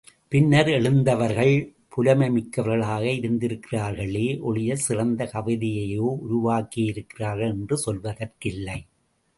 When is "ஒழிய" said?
4.41-4.75